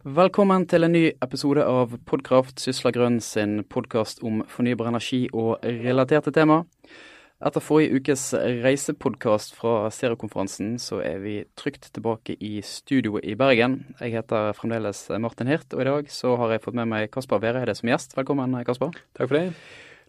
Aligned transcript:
Velkommen 0.00 0.62
til 0.64 0.86
en 0.86 0.94
ny 0.96 1.02
episode 1.20 1.60
av 1.60 1.90
Podkraft, 2.08 2.56
Sysla 2.56 2.88
Grønn 2.88 3.18
sin 3.20 3.58
podkast 3.68 4.22
om 4.24 4.38
fornybar 4.48 4.88
energi 4.88 5.26
og 5.28 5.58
relaterte 5.60 6.32
tema. 6.32 6.62
Etter 7.44 7.60
forrige 7.60 8.00
ukes 8.00 8.22
reisepodkast 8.64 9.52
fra 9.58 9.90
Seriokonferansen, 9.92 10.78
så 10.80 11.02
er 11.04 11.20
vi 11.20 11.34
trygt 11.52 11.90
tilbake 11.92 12.38
i 12.40 12.62
studio 12.64 13.20
i 13.20 13.36
Bergen. 13.36 13.94
Jeg 14.00 14.16
heter 14.16 14.56
fremdeles 14.56 15.04
Martin 15.20 15.52
Hirt, 15.52 15.68
og 15.76 15.84
i 15.84 15.88
dag 15.90 16.08
så 16.16 16.32
har 16.40 16.56
jeg 16.56 16.64
fått 16.64 16.80
med 16.80 16.88
meg 16.96 17.12
Kasper 17.12 17.44
Vereide 17.44 17.76
som 17.76 17.92
gjest. 17.92 18.16
Velkommen, 18.16 18.56
Kasper. 18.64 18.96
Takk 19.12 19.28
for 19.28 19.36
det. 19.36 19.46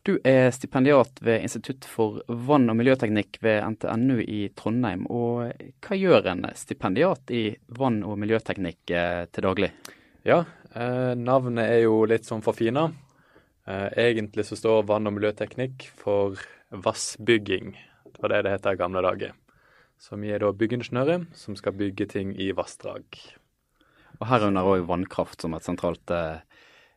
Du 0.01 0.15
er 0.25 0.47
stipendiat 0.49 1.19
ved 1.21 1.43
Institutt 1.45 1.85
for 1.85 2.23
vann- 2.25 2.71
og 2.71 2.77
miljøteknikk 2.79 3.37
ved 3.43 3.61
NTNU 3.75 4.23
i 4.25 4.47
Trondheim. 4.57 5.03
Og 5.13 5.51
hva 5.85 5.97
gjør 5.97 6.29
en 6.31 6.47
stipendiat 6.57 7.29
i 7.29 7.43
vann- 7.77 8.01
og 8.01 8.17
miljøteknikk 8.17 8.93
eh, 8.97 9.27
til 9.29 9.45
daglig? 9.45 9.69
Ja, 10.25 10.39
eh, 10.73 11.13
navnet 11.13 11.69
er 11.69 11.83
jo 11.83 11.99
litt 12.09 12.25
sånn 12.25 12.41
forfina. 12.41 12.87
Eh, 13.69 13.89
egentlig 14.07 14.47
så 14.49 14.57
står 14.57 14.87
vann- 14.89 15.05
og 15.05 15.19
miljøteknikk 15.19 15.85
for 15.93 16.41
vassbygging. 16.73 17.77
Det 18.09 18.25
var 18.25 18.33
det 18.33 18.41
det 18.47 18.55
het 18.57 18.65
i 18.73 18.75
gamle 18.81 19.05
dager. 19.05 19.37
Så 20.01 20.17
vi 20.17 20.33
er 20.33 20.41
da 20.41 20.49
byggingeniører 20.49 21.27
som 21.37 21.53
skal 21.55 21.77
bygge 21.77 22.09
ting 22.09 22.33
i 22.41 22.49
vassdrag. 22.57 23.05
Og 24.17 24.25
herunder 24.33 24.65
òg 24.65 24.87
vannkraft 24.89 25.41
som 25.45 25.53
et 25.53 25.61
sentralt 25.61 26.09
eh, 26.09 26.41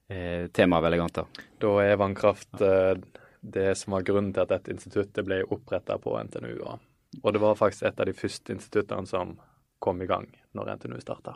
eh, 0.08 0.48
veldig 0.54 1.00
vil 1.00 1.14
da. 1.20 1.26
Da 1.60 1.72
er 1.84 2.00
vannkraft 2.00 2.60
eh, 2.60 2.94
det 3.40 3.74
som 3.78 3.96
var 3.96 4.06
grunnen 4.06 4.32
til 4.32 4.44
at 4.44 4.52
dette 4.52 4.72
instituttet 4.72 5.24
ble 5.26 5.42
oppretta 5.44 5.98
på 6.00 6.16
NTNU. 6.28 6.54
Og, 6.64 6.78
og 7.22 7.34
det 7.34 7.42
var 7.42 7.58
faktisk 7.58 7.88
et 7.88 8.00
av 8.00 8.08
de 8.08 8.16
første 8.16 8.56
instituttene 8.56 9.06
som 9.08 9.36
kom 9.84 10.00
i 10.00 10.08
gang 10.08 10.24
når 10.56 10.70
NTNU 10.78 11.00
starta. 11.02 11.34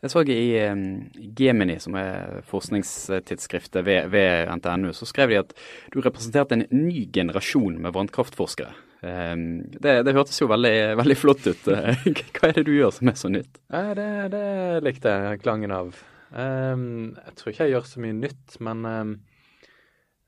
Jeg 0.00 0.12
så 0.12 0.22
i 0.24 1.32
Gemini, 1.36 1.76
som 1.82 1.96
er 2.00 2.40
forskningstidsskriftet 2.48 3.84
ved, 3.84 4.08
ved, 4.14 4.48
NTNU, 4.56 4.92
så 4.96 5.08
skrev 5.08 5.32
de 5.32 5.40
at 5.42 5.52
du 5.92 6.00
representerte 6.00 6.56
en 6.56 6.64
ny 6.72 7.04
generasjon 7.12 7.76
med 7.82 7.92
vannkraftforskere. 7.96 8.72
Det, 9.00 9.92
det, 10.04 10.12
hørtes 10.12 10.38
jo 10.42 10.48
veldig, 10.48 10.74
veldig, 11.00 11.16
flott 11.16 11.46
ut. 11.48 11.68
Hva 12.36 12.50
er 12.50 12.58
det 12.58 12.66
du 12.68 12.74
gjør 12.76 12.92
som 12.94 13.10
er 13.10 13.18
så 13.20 13.32
nytt? 13.32 13.60
Det, 13.68 14.08
det 14.32 14.46
likte 14.86 15.14
jeg 15.16 15.42
klangen 15.44 15.72
av. 15.74 15.96
Um, 16.30 17.16
jeg 17.18 17.36
tror 17.36 17.52
ikke 17.52 17.66
jeg 17.66 17.74
gjør 17.74 17.90
så 17.90 18.02
mye 18.04 18.16
nytt, 18.16 18.56
men 18.62 18.86
um, 18.86 19.12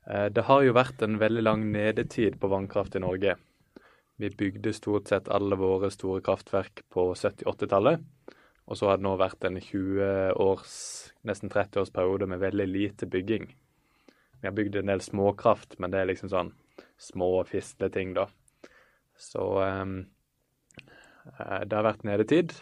det 0.03 0.43
har 0.49 0.63
jo 0.65 0.75
vært 0.75 1.03
en 1.05 1.15
veldig 1.21 1.43
lang 1.45 1.65
nedetid 1.71 2.35
på 2.41 2.51
vannkraft 2.51 2.97
i 2.99 3.03
Norge. 3.03 3.37
Vi 4.19 4.29
bygde 4.29 4.73
stort 4.75 5.07
sett 5.09 5.29
alle 5.31 5.55
våre 5.57 5.89
store 5.91 6.21
kraftverk 6.23 6.83
på 6.93 7.13
70-80-tallet. 7.15 8.03
Og 8.65 8.79
så 8.79 8.87
har 8.87 8.99
det 8.99 9.05
nå 9.07 9.15
vært 9.19 9.43
en 9.47 9.59
20 9.59 10.37
års, 10.39 10.75
nesten 11.27 11.51
30 11.51 11.81
års 11.81 11.91
periode 11.91 12.27
med 12.31 12.43
veldig 12.43 12.67
lite 12.69 13.07
bygging. 13.11 13.49
Vi 14.39 14.47
har 14.47 14.55
bygd 14.55 14.77
en 14.79 14.91
del 14.91 15.03
småkraft, 15.03 15.77
men 15.79 15.91
det 15.91 16.01
er 16.01 16.11
liksom 16.11 16.31
sånn 16.31 16.53
små 16.99 17.31
fisleting, 17.47 18.13
da. 18.15 18.27
Så 19.19 19.43
um, 19.59 19.97
det 21.25 21.75
har 21.75 21.85
vært 21.87 22.07
nedetid, 22.07 22.55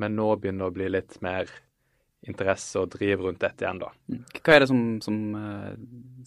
men 0.00 0.16
nå 0.16 0.30
begynner 0.36 0.66
det 0.66 0.72
å 0.72 0.78
bli 0.78 0.88
litt 0.92 1.20
mer 1.24 1.50
interesse 2.24 2.80
og 2.80 2.92
driv 2.94 3.22
rundt 3.24 3.42
dette 3.42 3.64
igjen, 3.64 3.82
da. 3.82 3.90
Mm. 4.10 4.22
Hva 4.40 4.54
er 4.54 4.64
det 4.64 4.68
som, 4.70 4.82
som 5.04 5.18
uh, 5.36 5.70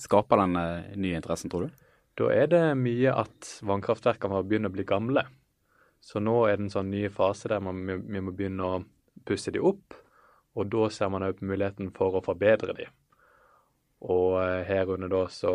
skaper 0.02 0.44
den 0.44 0.58
nye 1.02 1.18
interessen, 1.18 1.52
tror 1.52 1.68
du? 1.68 1.84
Da 2.18 2.30
er 2.34 2.50
det 2.50 2.64
mye 2.80 3.14
at 3.14 3.50
vannkraftverkene 3.66 4.42
begynner 4.46 4.72
å 4.72 4.78
bli 4.78 4.86
gamle. 4.90 5.24
Så 6.02 6.22
nå 6.24 6.40
er 6.48 6.58
det 6.58 6.68
en 6.68 6.74
sånn 6.74 6.90
ny 6.94 7.04
fase 7.14 7.52
der 7.52 7.62
man, 7.62 7.84
vi 7.86 8.22
må 8.24 8.34
begynne 8.34 8.66
å 8.66 8.80
pusse 9.28 9.54
de 9.54 9.62
opp. 9.62 9.98
Og 10.58 10.70
da 10.74 10.88
ser 10.94 11.12
man 11.14 11.26
òg 11.28 11.38
på 11.38 11.46
muligheten 11.46 11.92
for 11.94 12.18
å 12.18 12.24
forbedre 12.26 12.74
de. 12.78 12.88
Og 14.10 14.40
uh, 14.40 14.64
herunder 14.66 15.12
da 15.14 15.24
så, 15.34 15.54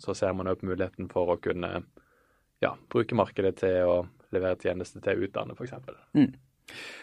så 0.00 0.16
ser 0.16 0.36
man 0.36 0.50
òg 0.52 0.60
på 0.60 0.68
muligheten 0.68 1.08
for 1.12 1.32
å 1.32 1.40
kunne 1.40 1.72
ja, 2.60 2.74
bruke 2.92 3.16
markedet 3.16 3.56
til 3.62 3.88
å 3.88 3.96
levere 4.34 4.60
tjenester 4.60 5.02
til 5.04 5.24
utlandet, 5.26 5.58
f.eks. 5.58 5.72
Mm. 6.16 6.34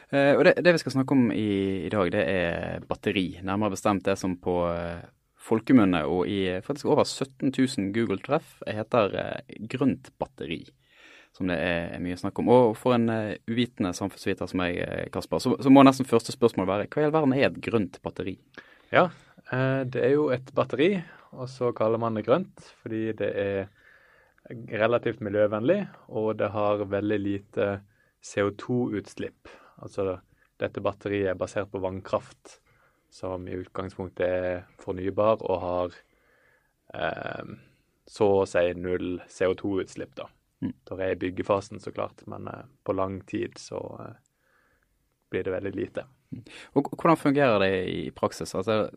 Uh, 0.07 0.37
og 0.37 0.45
det, 0.47 0.55
det, 0.63 0.73
vi 0.77 0.81
skal 0.81 0.95
snakke 0.95 1.15
om 1.17 1.29
i, 1.35 1.49
i, 1.83 1.91
dag, 1.91 2.09
det 2.13 2.23
er 2.31 2.83
batteri. 2.87 3.27
Nærmere 3.43 3.75
bestemt 3.75 4.05
det 4.07 4.15
som 4.19 4.37
på 4.39 4.55
uh, 4.71 5.03
folkemunne 5.47 6.03
og 6.07 6.29
i 6.31 6.41
faktisk 6.63 6.89
over 6.91 7.03
17 7.03 7.51
000 7.51 7.91
Google-treff 7.95 8.57
heter 8.67 9.15
grønt 9.71 10.11
batteri. 10.19 10.61
Som 11.35 11.51
det 11.51 11.59
er, 11.61 11.99
mye 12.01 12.17
snakk 12.19 12.39
om. 12.41 12.49
Og 12.51 12.71
for 12.79 12.95
en 12.95 13.07
uvitende 13.47 13.93
samfunnsviter 13.95 14.49
som 14.49 14.59
meg, 14.59 14.79
Kasper, 15.13 15.43
så, 15.43 15.53
så, 15.61 15.71
må 15.71 15.83
nesten 15.85 16.07
første 16.07 16.33
spørsmål 16.33 16.67
være 16.67 16.87
hva 16.89 17.03
i 17.03 17.07
all 17.07 17.13
verden 17.15 17.35
er 17.37 17.47
et 17.47 17.61
grønt 17.63 17.99
batteri? 18.03 18.35
Ja, 18.91 19.05
det 19.47 20.01
er 20.01 20.15
jo 20.15 20.27
et 20.33 20.49
batteri, 20.57 20.89
og 21.37 21.47
så 21.51 21.69
kaller 21.77 22.01
man 22.01 22.17
det 22.17 22.25
grønt 22.27 22.65
fordi 22.81 23.11
det 23.19 23.29
er 23.37 23.69
relativt 24.81 25.21
miljøvennlig, 25.23 25.85
og 26.07 26.37
det 26.39 26.49
har 26.53 26.83
veldig 26.89 27.19
lite 27.19 27.67
CO2-utslipp. 28.27 29.51
Altså 29.83 30.17
dette 30.57 30.81
batteriet 30.81 31.31
er 31.31 31.39
basert 31.39 31.71
på 31.71 31.81
vannkraft, 31.83 32.59
som 33.13 33.45
i 33.47 33.55
utgangspunktet 33.61 34.25
er 34.25 34.63
fornybar 34.81 35.43
og 35.45 35.59
har 35.63 35.97
eh, 36.97 37.53
så 38.07 38.27
å 38.41 38.47
si 38.49 38.65
null 38.79 39.19
CO2-utslipp, 39.31 40.15
da. 40.17 40.27
Mm. 40.63 40.73
Da 40.89 40.97
er 40.97 41.13
i 41.13 41.19
byggefasen, 41.21 41.79
så 41.83 41.93
klart, 41.93 42.23
men 42.29 42.49
eh, 42.49 42.65
på 42.83 42.95
lang 42.97 43.19
tid 43.29 43.59
så 43.61 43.79
eh, 44.01 44.17
blir 45.31 45.45
det 45.45 45.53
veldig 45.53 45.73
lite. 45.75 46.07
Mm. 46.33 46.43
Og 46.79 46.91
Hvordan 46.95 47.21
fungerer 47.21 47.61
det 47.63 47.71
i 47.93 48.01
praksis? 48.15 48.55
Altså, 48.57 48.87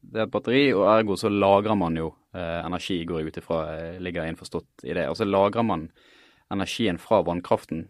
det 0.00 0.22
er 0.22 0.28
et 0.28 0.32
batteri, 0.32 0.62
og 0.76 0.86
ergo 0.88 1.16
så 1.18 1.30
lagrer 1.32 1.76
man 1.80 1.98
jo 1.98 2.12
eh, 2.36 2.60
energi, 2.62 3.02
går 3.08 3.20
jeg 3.20 3.32
ut 3.32 3.40
ifra, 3.42 3.60
eh, 3.74 4.00
ligger 4.04 4.28
innforstått 4.28 4.86
i 4.86 4.94
det. 4.96 5.08
Og 5.10 5.18
så 5.18 5.26
lagrer 5.28 5.66
man 5.66 5.88
energien 6.52 7.00
fra 7.02 7.20
vannkraften 7.26 7.88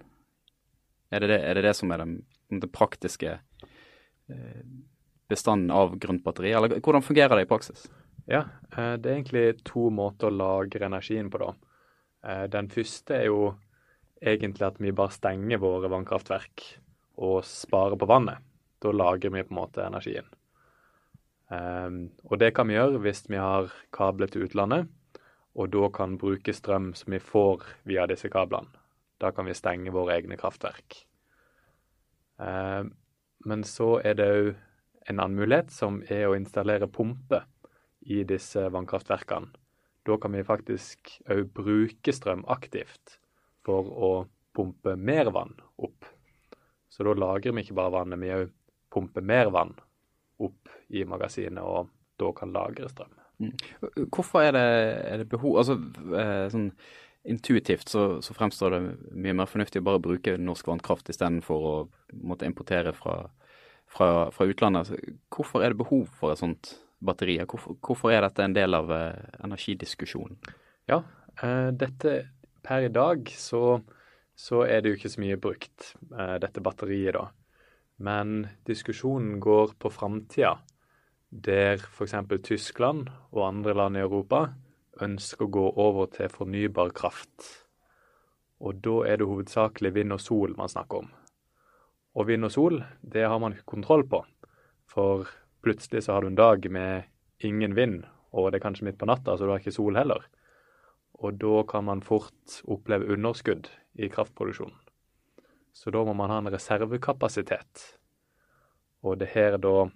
er 1.10 1.24
det 1.24 1.30
det, 1.30 1.38
er 1.40 1.56
det, 1.56 1.64
det 1.64 1.74
som 1.76 1.92
er 1.92 2.02
den, 2.02 2.14
den 2.52 2.72
praktiske 2.72 3.38
eh, 3.38 4.64
bestanden 5.28 5.72
av 5.74 5.96
grønt 6.00 6.24
batteri, 6.24 6.52
eller 6.52 6.80
hvordan 6.80 7.04
fungerer 7.04 7.36
det 7.36 7.46
i 7.46 7.50
praksis? 7.50 7.86
Ja, 8.28 8.44
eh, 8.76 8.94
det 9.00 9.10
er 9.10 9.16
egentlig 9.16 9.46
to 9.68 9.88
måter 9.94 10.28
å 10.28 10.36
lagre 10.36 10.88
energien 10.88 11.30
på, 11.32 11.40
da. 11.40 11.54
Eh, 12.28 12.44
den 12.52 12.68
første 12.72 13.16
er 13.16 13.30
jo 13.30 13.54
egentlig 14.18 14.66
at 14.66 14.82
vi 14.82 14.92
bare 14.92 15.14
stenger 15.14 15.62
våre 15.62 15.90
vannkraftverk 15.92 16.66
og 17.24 17.40
sparer 17.46 17.98
på 17.98 18.08
vannet. 18.10 18.44
Da 18.82 18.92
lagrer 18.94 19.32
vi 19.32 19.46
på 19.46 19.54
en 19.54 19.58
måte 19.58 19.82
energien. 19.82 20.26
Og 21.48 22.34
det 22.38 22.50
kan 22.54 22.68
vi 22.68 22.76
gjøre 22.76 23.00
hvis 23.02 23.24
vi 23.30 23.38
har 23.40 23.70
kabler 23.94 24.28
til 24.30 24.44
utlandet, 24.44 24.90
og 25.58 25.70
da 25.72 25.88
kan 25.94 26.18
bruke 26.20 26.54
strøm 26.54 26.92
som 26.98 27.14
vi 27.14 27.22
får 27.22 27.64
via 27.88 28.04
disse 28.10 28.30
kablene. 28.30 28.77
Da 29.18 29.32
kan 29.34 29.48
vi 29.48 29.56
stenge 29.56 29.92
våre 29.94 30.16
egne 30.18 30.38
kraftverk. 30.38 31.00
Eh, 32.38 32.82
men 33.48 33.64
så 33.66 33.90
er 34.04 34.18
det 34.18 34.28
òg 34.32 34.50
en 35.08 35.20
annen 35.22 35.38
mulighet, 35.38 35.72
som 35.72 36.02
er 36.08 36.26
å 36.28 36.36
installere 36.36 36.90
pumpe 36.92 37.42
i 38.08 38.22
disse 38.28 38.68
vannkraftverkene. 38.72 39.50
Da 40.08 40.16
kan 40.20 40.32
vi 40.32 40.44
faktisk 40.46 41.18
òg 41.28 41.48
bruke 41.56 42.14
strøm 42.14 42.44
aktivt 42.48 43.18
for 43.66 43.88
å 43.88 44.12
pumpe 44.56 44.96
mer 44.96 45.30
vann 45.34 45.54
opp. 45.76 46.06
Så 46.88 47.04
da 47.04 47.14
lagrer 47.14 47.54
vi 47.54 47.66
ikke 47.66 47.76
bare 47.78 47.94
vannet, 47.98 48.20
vi 48.22 48.32
òg 48.34 48.50
pumper 48.92 49.24
mer 49.24 49.52
vann 49.52 49.74
opp 50.40 50.70
i 50.88 51.04
magasinet, 51.04 51.60
og 51.60 51.90
da 52.18 52.30
kan 52.36 52.54
lagre 52.54 52.88
strøm. 52.90 53.12
Mm. 53.38 53.52
Hvorfor 54.10 54.42
er 54.42 54.54
det, 54.56 54.68
er 55.06 55.20
det 55.20 55.28
behov 55.30 55.60
Altså 55.60 55.76
eh, 56.18 56.48
sånn 56.50 56.72
intuitivt 57.28 57.88
så, 57.88 58.22
så, 58.24 58.34
fremstår 58.34 58.74
det 58.74 58.80
mye 59.12 59.36
mer 59.36 59.50
fornuftig 59.50 59.82
å 59.82 59.86
bare 59.86 60.02
bruke 60.02 60.36
norsk 60.40 60.70
vannkraft 60.70 61.10
istedenfor 61.12 61.66
å 61.70 61.74
måtte 62.24 62.48
importere 62.48 62.94
fra, 62.96 63.20
fra, 63.90 64.28
fra 64.34 64.48
utlandet. 64.48 64.94
Hvorfor 65.34 65.64
er 65.64 65.74
det 65.74 65.82
behov 65.82 66.08
for 66.18 66.32
et 66.32 66.40
sånt 66.40 66.74
batteri? 67.04 67.38
Hvorfor, 67.44 67.78
hvorfor 67.84 68.14
er 68.14 68.24
dette 68.24 68.46
en 68.46 68.56
del 68.56 68.76
av 68.78 68.92
eh, 68.94 69.28
energidiskusjonen? 69.44 70.38
Ja, 70.90 71.02
eh, 71.42 71.68
dette 71.76 72.16
per 72.64 72.88
i 72.88 72.92
dag 72.92 73.28
så, 73.36 73.80
så, 74.36 74.64
er 74.66 74.82
det 74.82 74.92
jo 74.92 75.00
ikke 75.00 75.12
så 75.12 75.24
mye 75.24 75.40
brukt, 75.40 75.92
eh, 76.12 76.38
dette 76.42 76.64
batteriet, 76.64 77.18
da. 77.18 77.28
Men 77.98 78.46
diskusjonen 78.68 79.40
går 79.42 79.74
på 79.82 79.90
framtida, 79.90 80.56
der 81.28 81.82
f.eks. 81.82 82.14
Tyskland 82.46 83.10
og 83.34 83.42
andre 83.48 83.74
land 83.76 83.98
i 83.98 84.04
Europa 84.04 84.46
ønsker 85.04 85.46
å 85.46 85.52
gå 85.54 85.64
over 85.80 86.08
til 86.14 86.30
fornybar 86.32 86.92
kraft. 86.96 87.46
Og 88.58 88.80
da 88.82 89.02
er 89.06 89.20
det 89.20 89.28
hovedsakelig 89.30 89.92
vind 89.94 90.14
og 90.16 90.22
sol 90.22 90.56
man 90.58 90.70
snakker 90.70 91.04
om. 91.04 91.12
Og 92.18 92.26
vind 92.26 92.48
og 92.48 92.52
sol, 92.54 92.80
det 93.02 93.26
har 93.28 93.38
man 93.38 93.54
ikke 93.54 93.74
kontroll 93.76 94.02
på. 94.10 94.24
For 94.90 95.28
plutselig 95.62 96.06
så 96.06 96.16
har 96.16 96.24
du 96.24 96.32
en 96.32 96.40
dag 96.40 96.64
med 96.72 97.06
ingen 97.44 97.76
vind, 97.78 98.02
og 98.34 98.50
det 98.50 98.58
er 98.58 98.66
kanskje 98.66 98.88
midt 98.88 98.98
på 98.98 99.06
natta, 99.06 99.36
så 99.36 99.46
du 99.46 99.52
har 99.52 99.62
ikke 99.62 99.76
sol 99.76 99.98
heller. 99.98 100.24
Og 101.18 101.38
da 101.38 101.62
kan 101.70 101.86
man 101.86 102.02
fort 102.02 102.58
oppleve 102.66 103.12
underskudd 103.14 103.70
i 103.98 104.10
kraftproduksjonen. 104.10 104.76
Så 105.74 105.92
da 105.94 106.02
må 106.02 106.14
man 106.18 106.30
ha 106.30 106.40
en 106.42 106.50
reservekapasitet. 106.50 107.84
Og 109.06 109.18
det 109.20 109.30
her 109.34 109.58
da 109.62 109.88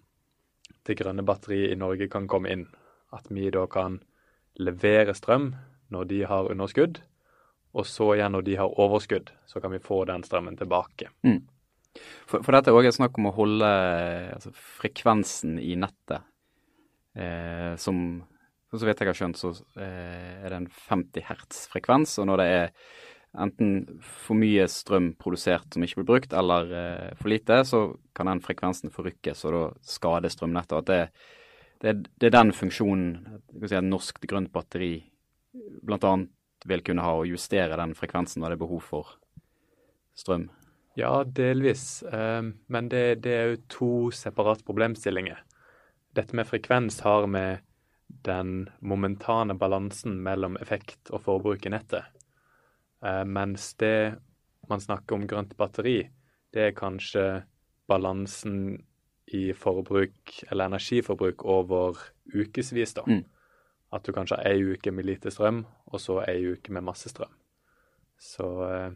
det 0.86 0.98
grønne 0.98 1.24
batteriet 1.26 1.74
i 1.74 1.78
Norge 1.78 2.06
kan 2.10 2.28
komme 2.30 2.50
inn. 2.54 2.68
At 3.12 3.26
vi 3.30 3.50
da 3.54 3.66
kan 3.70 4.00
levere 4.60 5.14
strøm 5.16 5.52
når 5.92 6.08
de 6.10 6.22
har 6.28 6.50
underskudd, 6.50 7.00
og 7.72 7.88
så 7.88 8.12
igjen 8.16 8.34
når 8.36 8.44
de 8.46 8.58
har 8.60 8.80
overskudd, 8.80 9.32
så 9.48 9.60
kan 9.60 9.72
vi 9.72 9.80
få 9.82 10.02
den 10.08 10.24
strømmen 10.26 10.58
tilbake. 10.60 11.08
Mm. 11.24 11.40
For, 12.26 12.40
for, 12.40 12.52
dette 12.54 12.72
er 12.72 12.76
òg 12.76 12.88
snakk 12.94 13.18
om 13.20 13.28
å 13.28 13.36
holde 13.36 13.70
altså, 14.32 14.52
frekvensen 14.80 15.58
i 15.60 15.74
nettet 15.76 16.24
eh, 17.16 17.74
som 17.76 18.22
Så 18.72 18.86
vidt 18.88 19.02
jeg 19.02 19.10
har 19.10 19.16
skjønt, 19.18 19.36
så 19.36 19.50
eh, 19.76 20.38
er 20.40 20.48
det 20.48 20.58
en 20.62 20.68
50 20.88 21.26
hertz-frekvens. 21.28 22.14
Og 22.22 22.28
når 22.30 22.40
det 22.40 22.46
er 22.48 22.70
enten 23.44 24.00
for 24.00 24.40
mye 24.40 24.64
strøm 24.64 25.10
produsert 25.20 25.76
som 25.76 25.84
ikke 25.84 26.00
blir 26.00 26.08
brukt, 26.08 26.32
eller 26.32 26.72
eh, 26.72 27.10
for 27.18 27.28
lite, 27.28 27.58
så 27.68 27.82
kan 28.16 28.30
den 28.30 28.40
frekvensen 28.40 28.92
forrykkes, 28.94 29.44
og 29.44 29.52
da 29.58 29.62
skade 29.84 30.32
strømnettet. 30.32 30.72
Og 30.72 30.80
at 30.86 30.88
det, 30.88 31.28
det, 31.82 31.92
det, 32.18 32.28
er 32.28 32.36
den 32.36 32.52
funksjonen 32.54 33.40
si, 33.66 33.74
et 33.74 33.86
norsk 33.86 34.22
grønt 34.30 34.52
batteri 34.54 34.94
bl.a. 35.82 36.12
vil 36.64 36.84
kunne 36.86 37.04
ha, 37.04 37.14
å 37.18 37.26
justere 37.26 37.78
den 37.80 37.94
frekvensen 37.98 38.42
når 38.42 38.52
det 38.52 38.58
er 38.58 38.64
behov 38.64 38.84
for 38.86 39.14
strøm. 40.18 40.48
Ja, 40.98 41.24
delvis. 41.24 42.02
Ehm, 42.12 42.52
men 42.66 42.88
det, 42.92 43.22
det 43.24 43.34
er 43.34 43.50
jo 43.50 43.60
to 43.72 43.92
separate 44.14 44.64
problemstillinger. 44.66 45.40
Dette 46.12 46.36
med 46.36 46.48
frekvens 46.48 47.00
har 47.06 47.26
med 47.26 47.64
den 48.26 48.68
momentane 48.84 49.56
balansen 49.56 50.18
mellom 50.22 50.58
effekt 50.60 51.10
og 51.10 51.24
forbruk 51.24 51.64
i 51.66 51.72
nettet. 51.72 52.12
Ehm, 53.04 53.32
mens 53.32 53.72
det 53.80 54.14
man 54.68 54.84
snakker 54.84 55.16
om 55.16 55.26
grønt 55.26 55.56
batteri, 55.58 56.02
det 56.52 56.68
er 56.68 56.76
kanskje 56.76 57.24
balansen 57.88 58.82
i 59.34 59.52
forbruk, 59.56 60.34
eller 60.50 60.70
energiforbruk, 60.70 61.44
over 61.44 62.00
ukevis, 62.34 62.94
da. 62.98 63.04
Mm. 63.06 63.22
At 63.92 64.06
du 64.06 64.12
kanskje 64.16 64.38
har 64.38 64.48
ei 64.52 64.74
uke 64.74 64.92
med 64.94 65.06
lite 65.08 65.32
strøm, 65.32 65.64
og 65.92 66.00
så 66.00 66.22
ei 66.24 66.54
uke 66.54 66.72
med 66.72 66.84
masse 66.86 67.12
strøm. 67.12 67.32
Så 68.22 68.48
eh, 68.68 68.90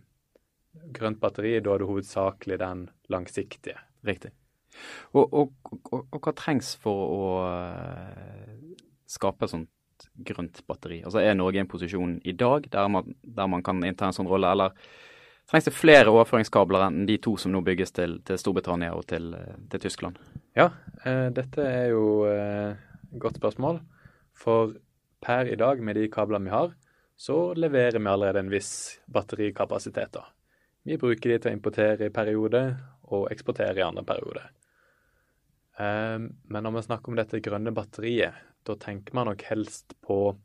grønt 0.97 1.21
batteri, 1.21 1.59
da 1.61 1.75
er 1.75 1.83
det 1.83 1.89
hovedsakelig 1.89 2.59
den 2.63 2.89
langsiktige. 3.13 3.79
Riktig. 4.07 4.33
Og, 5.17 5.33
og, 5.33 5.53
og, 5.91 6.07
og 6.13 6.21
hva 6.21 6.35
trengs 6.37 6.75
for 6.81 7.13
å 7.17 7.29
uh, 7.49 8.75
skape 9.09 9.49
sånt 9.51 10.07
grønt 10.27 10.61
batteri? 10.69 11.01
Altså 11.05 11.23
Er 11.23 11.37
Norge 11.37 11.61
i 11.61 11.63
en 11.65 11.71
posisjon 11.71 12.19
i 12.25 12.35
dag 12.37 12.69
der 12.73 12.89
man, 12.93 13.17
der 13.23 13.49
man 13.51 13.65
kan 13.65 13.81
innta 13.87 14.11
en 14.11 14.17
sånn 14.17 14.29
rolle, 14.31 14.53
eller 14.53 14.77
trengs 15.51 15.69
det 15.69 15.75
flere 15.77 16.11
overføringskabler 16.13 16.89
enn 16.89 17.07
de 17.09 17.19
to 17.23 17.37
som 17.39 17.53
nå 17.55 17.63
bygges 17.67 17.95
til, 17.95 18.19
til 18.27 18.41
Storbritannia 18.41 18.95
og 18.97 19.07
til, 19.11 19.31
til 19.71 19.85
Tyskland? 19.87 20.19
Ja, 20.59 20.71
eh, 21.05 21.29
dette 21.35 21.63
er 21.63 21.93
jo 21.93 22.25
eh, 22.31 22.75
godt 23.21 23.39
spørsmål. 23.39 23.81
For 24.37 24.75
per 25.23 25.49
i 25.51 25.59
dag, 25.59 25.81
med 25.83 25.97
de 25.97 26.09
kablene 26.13 26.49
vi 26.49 26.55
har, 26.55 26.75
så 27.17 27.55
leverer 27.57 27.99
vi 27.99 28.11
allerede 28.11 28.43
en 28.45 28.53
viss 28.53 29.01
batterikapasitet. 29.07 30.13
da. 30.13 30.27
Vi 30.85 30.99
bruker 31.01 31.33
de 31.33 31.39
til 31.39 31.51
å 31.51 31.57
importere 31.57 32.07
i 32.07 32.15
perioder 32.15 32.75
og 33.11 33.31
eksportere 33.33 33.81
i 33.81 33.87
andre 33.87 34.05
perioder. 34.07 34.51
Um, 35.77 36.29
men 36.49 36.65
når 36.65 36.77
vi 36.77 36.83
snakker 36.87 37.13
om 37.13 37.19
dette 37.19 37.41
grønne 37.45 37.73
batteriet, 37.77 38.37
da 38.67 38.77
tenker 38.81 39.17
man 39.17 39.29
nok 39.31 39.43
helst 39.49 39.97
på 40.05 40.37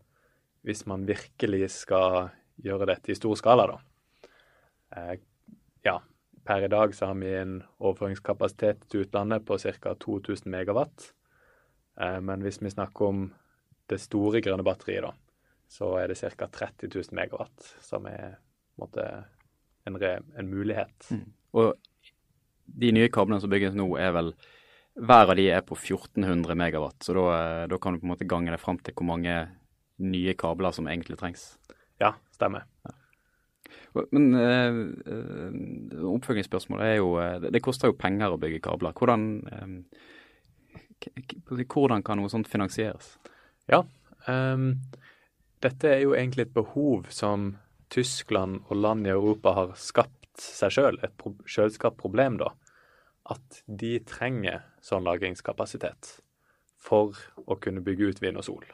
hvis 0.67 0.85
man 0.89 1.05
virkelig 1.07 1.71
skal 1.73 2.31
gjøre 2.61 2.87
dette 2.91 3.11
i 3.11 3.17
stor 3.17 3.37
skala, 3.39 3.67
da. 3.69 3.77
Uh, 4.91 5.15
ja, 5.85 5.97
per 6.47 6.65
i 6.65 6.71
dag 6.71 6.95
så 6.95 7.11
har 7.11 7.19
vi 7.19 7.33
en 7.35 7.57
overføringskapasitet 7.79 8.87
til 8.89 9.05
utlandet 9.05 9.45
på 9.47 9.57
ca. 9.61 9.95
2000 9.95 10.51
megawatt. 10.51 11.11
Uh, 11.99 12.19
men 12.23 12.43
hvis 12.45 12.61
vi 12.61 12.73
snakker 12.73 13.11
om 13.11 13.27
det 13.91 13.99
store 14.01 14.41
grønne 14.43 14.65
batteriet, 14.65 15.07
da, 15.07 15.13
så 15.71 15.93
er 15.99 16.11
det 16.11 16.19
ca. 16.19 16.47
30 16.47 16.91
000 16.91 17.15
megawatt 17.17 17.75
som 17.83 18.07
er 18.09 18.39
måte, 18.79 19.05
en, 19.87 19.99
re, 19.99 20.17
en 20.37 20.49
mulighet. 20.49 21.11
Mm. 21.11 21.27
Og 21.59 21.75
de 22.65 22.91
nye 22.95 23.11
kablene 23.11 23.41
som 23.43 23.51
bygges 23.51 23.75
nå, 23.75 23.87
er 23.99 24.13
vel 24.15 24.33
hver 24.99 25.31
av 25.31 25.37
de 25.39 25.47
er 25.51 25.63
på 25.63 25.75
1400 25.77 26.55
megawatt. 26.59 26.99
Så 27.03 27.15
da, 27.15 27.25
da 27.71 27.79
kan 27.81 27.95
du 27.95 28.01
på 28.01 28.07
en 28.07 28.13
måte 28.13 28.27
gange 28.27 28.51
det 28.51 28.61
fram 28.61 28.79
til 28.79 28.95
hvor 28.97 29.07
mange 29.13 29.35
nye 30.01 30.35
kabler 30.39 30.75
som 30.75 30.89
egentlig 30.91 31.19
trengs. 31.19 31.53
Ja, 32.01 32.15
stemmer. 32.33 32.65
Men 33.93 34.35
øh, 34.39 34.75
oppfølgingsspørsmålet 36.13 36.85
er 36.87 36.95
jo 36.95 37.19
det, 37.43 37.53
det, 37.53 37.63
koster 37.63 37.87
jo 37.91 37.99
penger 37.99 38.31
å 38.31 38.39
bygge 38.39 38.63
kabler. 38.63 38.93
Hvordan, 38.95 39.43
øh, 39.51 39.67
hvordan 41.65 42.03
kan 42.07 42.17
noe 42.21 42.31
sånt 42.31 42.47
finansieres? 42.47 43.17
Ja, 43.67 43.83
øh, 44.31 44.59
dette 45.61 45.91
er 45.91 45.99
jo 46.05 46.15
egentlig 46.15 46.47
et 46.47 46.55
behov 46.55 47.11
som 47.11 47.57
Tyskland 47.91 48.63
og 48.69 48.79
land 48.79 49.07
i 49.07 49.13
Europa 49.13 49.53
har 49.57 49.75
skapt 49.75 50.39
seg 50.39 50.71
sjøl, 50.73 50.97
et 51.03 51.13
pro 51.19 51.35
sjølskapt 51.43 51.99
problem, 51.99 52.37
da, 52.39 52.53
at 53.29 53.63
de 53.67 53.99
trenger 54.07 54.63
sånn 54.81 55.05
lagringskapasitet 55.05 56.21
for 56.81 57.17
å 57.45 57.59
kunne 57.61 57.83
bygge 57.85 58.09
ut 58.09 58.21
vind 58.23 58.39
og 58.39 58.47
sol. 58.47 58.65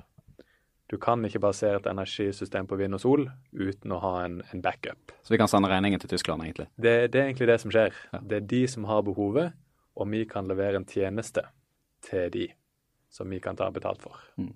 Du 0.88 0.96
kan 1.02 1.24
ikke 1.28 1.42
basere 1.44 1.82
et 1.82 1.88
energisystem 1.92 2.68
på 2.68 2.78
vind 2.80 2.96
og 2.96 3.02
sol 3.04 3.26
uten 3.52 3.92
å 3.92 4.00
ha 4.04 4.14
en, 4.24 4.40
en 4.54 4.62
backup. 4.64 5.12
Så 5.26 5.34
vi 5.34 5.40
kan 5.42 5.50
sende 5.52 5.68
regningen 5.72 6.00
til 6.00 6.14
Tyskland, 6.14 6.46
egentlig? 6.46 6.70
Det, 6.80 6.96
det 7.12 7.20
er 7.20 7.28
egentlig 7.28 7.50
det 7.52 7.60
som 7.64 7.74
skjer. 7.76 7.98
Ja. 8.14 8.22
Det 8.24 8.40
er 8.40 8.48
de 8.54 8.62
som 8.72 8.88
har 8.88 9.04
behovet, 9.04 9.58
og 9.98 10.10
vi 10.14 10.24
kan 10.30 10.48
levere 10.48 10.80
en 10.80 10.88
tjeneste 10.88 11.44
til 12.08 12.32
de 12.32 12.48
som 13.12 13.30
vi 13.30 13.42
kan 13.44 13.58
ta 13.60 13.68
betalt 13.74 14.04
for. 14.04 14.20
Mm. 14.40 14.54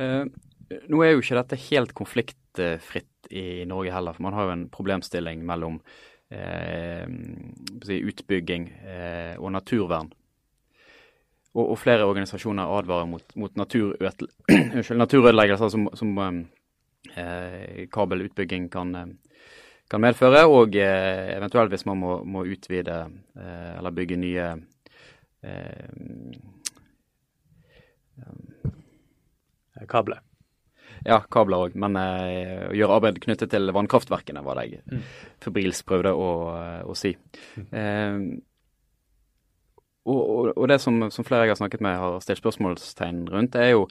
Eh, 0.00 0.80
nå 0.88 1.02
er 1.04 1.14
jo 1.14 1.22
ikke 1.22 1.38
dette 1.40 1.60
helt 1.68 1.94
konfliktfritt 1.96 3.30
i 3.30 3.64
Norge 3.68 3.92
heller, 3.92 4.16
for 4.16 4.26
man 4.26 4.36
har 4.36 4.48
jo 4.48 4.54
en 4.56 4.68
problemstilling 4.72 5.42
mellom 5.46 5.80
eh, 6.30 7.04
utbygging 7.96 8.70
eh, 8.80 9.34
og 9.36 9.52
naturvern. 9.56 10.12
Og, 11.56 11.70
og, 11.72 11.78
flere 11.80 12.04
organisasjoner 12.04 12.68
advarer 12.78 13.08
mot, 13.08 13.36
mot 13.40 13.54
naturødeleggelser 15.02 15.70
som, 15.72 15.86
som 15.96 16.18
eh, 17.16 17.86
kabelutbygging 17.92 18.68
kan, 18.72 18.94
eh, 18.94 19.40
kan, 19.88 20.04
medføre, 20.04 20.44
og 20.52 20.76
eh, 20.76 21.32
eventuelt 21.38 21.72
hvis 21.72 21.86
man 21.88 22.02
må, 22.02 22.18
må 22.28 22.44
utvide 22.44 22.98
eh, 23.40 23.72
eller 23.78 23.96
bygge 23.96 24.20
nye 24.20 24.50
kabler. 29.86 30.20
Ja, 31.06 31.20
kabler 31.30 31.66
òg. 31.66 31.76
Men 31.78 31.94
uh, 32.00 32.66
å 32.70 32.74
gjøre 32.74 32.98
arbeid 32.98 33.20
knyttet 33.22 33.52
til 33.52 33.70
vannkraftverkene 33.76 34.42
var 34.42 34.58
det 34.58 34.66
jeg 34.72 34.82
mm. 34.90 35.02
febrilsk 35.44 35.86
prøvde 35.86 36.12
å, 36.16 36.30
å 36.88 36.96
si. 36.98 37.12
Mm. 37.70 38.40
Og, 40.06 40.20
og, 40.20 40.50
og, 40.54 40.66
det 40.70 40.78
som, 40.82 41.00
som, 41.10 41.26
flere 41.26 41.46
jeg 41.46 41.56
har 41.56 41.60
snakket 41.60 41.82
med 41.82 41.98
har 41.98 42.20
stilt 42.22 42.40
spørsmålstegn 42.42 43.24
rundt, 43.32 43.58
er 43.58 43.72
jo 43.72 43.86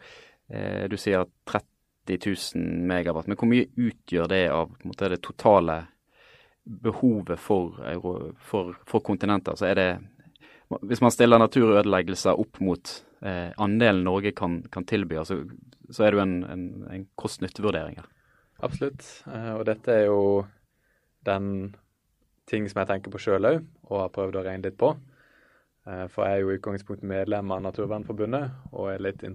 eh, 0.50 0.86
Du 0.92 0.96
sier 0.98 1.28
30 1.52 2.20
000 2.56 2.88
megawatt. 2.88 3.28
Men 3.28 3.40
hvor 3.40 3.52
mye 3.52 3.68
utgjør 3.76 4.32
det 4.32 4.44
av 4.54 4.72
måte, 4.88 5.12
det 5.12 5.24
totale 5.26 5.82
behovet 6.66 7.40
for, 7.42 7.78
for, 8.42 8.76
for 8.88 9.06
kontinenter? 9.06 9.58
Så 9.60 9.68
er 9.70 9.76
det 9.76 9.90
Hvis 10.82 11.02
man 11.02 11.12
stiller 11.14 11.38
naturødeleggelser 11.38 12.40
opp 12.40 12.62
mot 12.62 13.02
andelen 13.26 14.04
Norge 14.06 14.32
kan, 14.38 14.60
kan 14.70 14.86
tilby, 14.86 15.16
altså 15.18 15.40
så 15.92 16.04
er 16.04 16.14
det 16.14 16.20
jo 16.20 16.24
en, 16.24 16.36
en, 16.50 16.68
en 16.92 17.08
kost-nytte-vurdering 17.20 18.00
her. 18.00 18.08
Absolutt. 18.66 19.04
Eh, 19.30 19.52
og 19.56 19.66
dette 19.68 19.92
er 19.94 20.08
jo 20.08 20.46
den 21.28 21.76
ting 22.50 22.68
som 22.70 22.82
jeg 22.82 22.92
tenker 22.92 23.14
på 23.14 23.22
sjøl 23.22 23.50
òg, 23.50 23.60
og 23.90 24.00
har 24.04 24.14
prøvd 24.16 24.40
å 24.40 24.46
regne 24.46 24.70
litt 24.70 24.80
på. 24.80 24.94
Eh, 25.86 26.06
for 26.10 26.26
jeg 26.26 26.40
er 26.40 26.42
jo 26.44 26.54
i 26.54 26.58
utgangspunktet 26.58 27.10
medlem 27.10 27.52
av 27.54 27.62
Naturvernforbundet 27.66 28.72
og 28.74 28.90
er 28.94 29.04
litt 29.06 29.26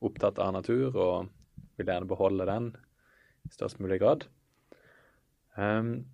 opptatt 0.00 0.40
av 0.40 0.54
natur 0.56 0.94
og 0.94 1.28
vil 1.76 1.90
gjerne 1.90 2.08
beholde 2.08 2.46
den 2.48 2.70
i 3.44 3.52
størst 3.52 3.80
mulig 3.80 4.00
grad. 4.00 4.24
Um, 5.56 6.06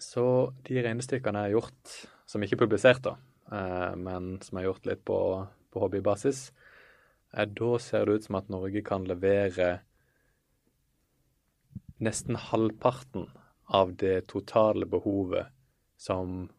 så 0.00 0.24
de 0.66 0.82
regnestykkene 0.82 1.44
jeg 1.44 1.52
har 1.52 1.60
gjort, 1.60 1.94
som 2.26 2.42
ikke 2.42 2.56
er 2.56 2.62
publisert, 2.64 3.02
da, 3.04 3.14
uh, 3.52 3.92
men 3.98 4.36
som 4.42 4.58
jeg 4.58 4.64
har 4.64 4.70
gjort 4.70 4.88
litt 4.90 5.04
på, 5.06 5.18
på 5.70 5.82
hobbybasis, 5.84 6.44
er 7.32 7.50
da 7.54 7.76
ser 7.82 8.06
det 8.06 8.16
ut 8.16 8.26
som 8.26 8.38
at 8.40 8.50
Norge 8.52 8.82
kan 8.86 9.06
levere 9.08 9.70
nesten 12.02 12.38
halvparten 12.50 13.28
av 13.72 13.94
det 14.00 14.26
totale 14.32 14.88
behovet 14.90 15.52
som 16.00 16.50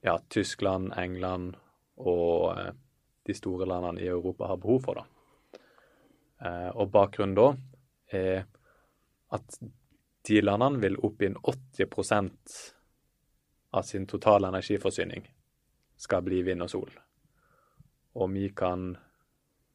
ja, 0.00 0.18
Tyskland, 0.28 0.92
England 0.96 1.56
og 1.96 2.58
eh, 2.58 2.72
de 3.26 3.34
store 3.34 3.66
landene 3.68 4.00
i 4.00 4.08
Europa 4.08 4.46
har 4.46 4.56
behov 4.56 4.80
for. 4.84 5.00
Da. 5.00 5.60
Eh, 6.40 6.70
og 6.74 6.90
bakgrunnen 6.90 7.36
da 7.36 7.50
er 8.16 8.46
at 9.30 9.60
de 10.28 10.40
landene 10.42 10.80
vil 10.82 10.98
opp 11.06 11.22
i 11.22 11.28
en 11.30 11.36
80% 11.36 12.56
av 13.70 13.86
sin 13.86 14.06
totale 14.10 14.48
energiforsyning 14.48 15.28
skal 16.00 16.24
bli 16.26 16.40
vind 16.42 16.64
og 16.64 16.72
sol. 16.72 16.90
Og 18.18 18.32
vi 18.32 18.48
kan, 18.56 18.96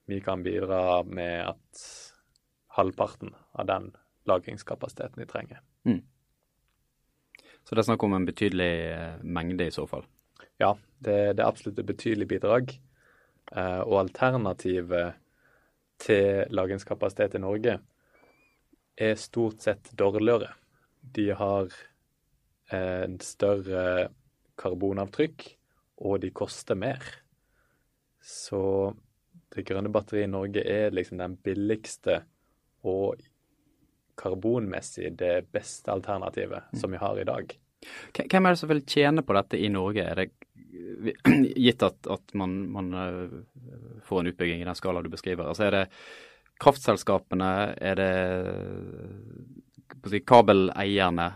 vi 0.10 0.20
kan 0.22 0.44
bidra 0.44 1.04
med 1.04 1.46
at 1.54 1.86
halvparten 2.76 3.32
av 3.54 3.70
den 3.70 3.94
lagringskapasiteten 4.28 5.22
de 5.22 5.30
trenger. 5.30 5.62
Mm. 5.86 6.02
Så 7.64 7.76
det 7.76 7.82
er 7.82 7.88
snakk 7.88 8.04
om 8.04 8.14
en 8.18 8.28
betydelig 8.28 8.74
eh, 8.92 9.22
mengde 9.24 9.70
i 9.70 9.74
så 9.74 9.86
fall? 9.90 10.04
Ja, 10.62 10.76
det, 11.04 11.36
det 11.36 11.44
er 11.44 11.50
absolutt 11.50 11.80
et 11.82 11.90
betydelig 11.90 12.30
bidrag. 12.36 12.76
Eh, 13.52 13.82
og 13.84 14.00
alternativet 14.06 15.20
til 16.02 16.48
lagringskapasitet 16.52 17.38
i 17.38 17.44
Norge 17.44 17.78
er 18.96 19.20
stort 19.20 19.64
sett 19.64 19.92
dårligere. 19.98 20.54
De 21.16 21.30
har 21.36 21.68
eh, 22.72 23.04
en 23.06 23.20
større 23.24 24.10
karbonavtrykk, 24.60 25.46
og 26.06 26.22
de 26.24 26.32
koster 26.36 26.80
mer. 26.80 27.04
Så 28.24 28.94
det 29.56 29.68
grønne 29.68 29.92
batteriet 29.94 30.28
i 30.28 30.32
Norge 30.32 30.64
er 30.64 30.96
liksom 30.96 31.20
den 31.22 31.38
billigste 31.44 32.24
og 32.86 33.22
karbonmessig 34.20 35.12
det 35.20 35.46
beste 35.52 35.92
alternativet 35.92 36.72
mm. 36.72 36.80
som 36.80 36.92
vi 36.92 37.00
har 37.02 37.20
i 37.20 37.28
dag. 37.28 37.56
Hvem 38.16 38.46
er 38.46 38.56
det 38.56 38.60
som 38.62 38.72
vil 38.72 38.84
tjene 38.88 39.24
på 39.26 39.36
dette 39.38 39.60
i 39.60 39.70
Norge? 39.74 40.06
Er 40.06 40.22
det 40.22 40.30
gitt 41.66 41.84
at, 41.86 42.00
at 42.12 42.34
man, 42.38 42.56
man, 42.72 42.94
eh, 42.94 44.00
får 44.06 44.22
en 44.22 44.32
utbygging 44.32 44.62
i 44.62 44.68
den 44.68 44.78
skala 44.78 45.04
du 45.04 45.10
beskriver? 45.14 45.50
Altså 45.50 45.68
Er 45.68 45.76
det 45.76 45.86
kraftselskapene, 46.62 47.52
er 47.84 48.00
det 48.00 48.12
si, 50.10 50.22
kabeleierne? 50.24 51.30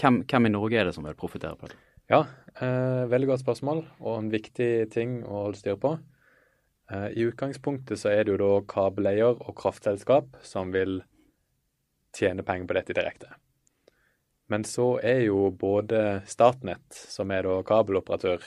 Hvem, 0.00 0.22
hvem, 0.28 0.48
i 0.48 0.52
Norge 0.52 0.80
er 0.80 0.88
det 0.88 0.96
som 0.96 1.06
vil 1.06 1.18
profitere 1.18 1.56
på 1.60 1.70
det? 1.70 1.78
Ja, 2.10 2.24
eh, 2.56 3.06
veldig 3.10 3.32
godt 3.32 3.44
spørsmål 3.44 3.84
og 4.00 4.14
en 4.16 4.32
viktig 4.32 4.90
ting 4.92 5.20
å 5.24 5.44
holde 5.46 5.60
styr 5.60 5.78
på. 5.80 5.94
Eh, 6.90 7.08
I 7.14 7.28
utgangspunktet 7.30 8.00
så 8.00 8.12
er 8.12 8.24
det 8.24 8.34
jo 8.34 8.40
da 8.40 8.50
kabeleier 8.68 9.36
og 9.36 9.54
kraftselskap 9.60 10.40
som 10.46 10.72
vil 10.74 11.00
tjene 12.16 12.42
penger 12.46 12.66
på 12.66 12.76
dette 12.80 12.96
direkte. 12.96 13.30
Men 14.50 14.64
så 14.66 14.96
er 15.06 15.20
jo 15.28 15.50
både 15.54 16.22
Statnett, 16.26 16.88
som 16.90 17.30
er 17.30 17.46
da 17.46 17.60
kabeloperatør, 17.66 18.42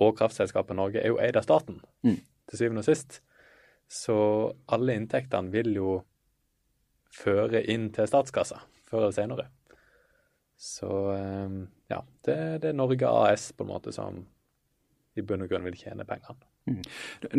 og 0.00 0.18
kraftselskapet 0.18 0.76
Norge 0.76 1.00
er 1.00 1.14
jo 1.14 1.20
eid 1.20 1.38
av 1.40 1.46
staten, 1.46 1.78
mm. 2.04 2.18
til 2.50 2.60
syvende 2.60 2.82
og 2.84 2.88
sist. 2.88 3.22
Så 3.90 4.16
alle 4.70 4.98
inntektene 5.00 5.52
vil 5.52 5.72
jo 5.78 5.94
føre 7.10 7.62
inn 7.72 7.88
til 7.94 8.06
statskassa 8.06 8.60
før 8.90 9.06
eller 9.06 9.16
senere. 9.16 9.46
Så 10.60 10.90
ehm, 11.14 11.62
ja, 11.88 12.02
det, 12.26 12.36
det, 12.60 12.70
er 12.70 12.76
Norge 12.76 13.08
AS 13.08 13.48
på 13.56 13.64
en 13.64 13.72
måte 13.72 13.94
som 13.96 14.20
i 15.16 15.24
bunn 15.24 15.46
og 15.46 15.50
grunn 15.50 15.64
vil 15.66 15.78
tjene 15.80 16.04
pengene. 16.06 16.36
Mm. 16.68 16.82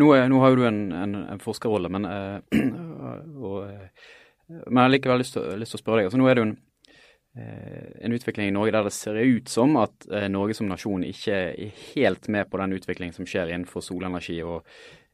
Nå, 0.02 0.10
nå, 0.34 0.42
har 0.42 0.52
jo 0.52 0.60
du 0.60 0.66
en, 0.68 0.82
en, 0.98 1.16
en 1.36 1.44
forskerrolle, 1.44 1.92
men, 1.94 2.10
eh, 2.10 2.66
og, 3.46 3.62
uh, 3.70 4.12
men 4.66 4.82
jeg 4.82 4.82
har 4.82 4.94
likevel 4.96 5.22
lyst 5.22 5.38
til, 5.38 5.48
lyst 5.62 5.78
til 5.78 5.80
å 5.80 5.84
spørre 5.86 6.02
deg. 6.02 6.10
altså 6.10 6.20
Nå 6.20 6.28
er 6.28 6.36
det 6.36 6.44
jo 6.44 6.50
en 6.50 6.58
Eh, 6.60 6.71
en 7.34 8.12
utvikling 8.12 8.50
i 8.50 8.56
Norge 8.56 8.74
der 8.76 8.88
det 8.90 8.94
ser 8.96 9.16
ut 9.16 9.50
som 9.50 9.78
at 9.80 10.08
eh, 10.12 10.28
Norge 10.28 10.58
som 10.58 10.68
nasjon 10.68 11.06
ikke 11.08 11.38
er 11.54 11.78
helt 11.94 12.28
med 12.28 12.50
på 12.52 12.60
den 12.60 12.76
utviklingen 12.76 13.16
som 13.16 13.28
skjer 13.30 13.54
innenfor 13.54 13.86
solenergi 13.86 14.42
og 14.44 14.66